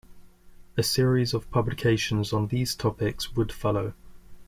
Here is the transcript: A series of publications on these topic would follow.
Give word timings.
A 0.77 0.81
series 0.81 1.31
of 1.31 1.47
publications 1.51 2.33
on 2.33 2.47
these 2.47 2.73
topic 2.73 3.19
would 3.35 3.51
follow. 3.51 3.93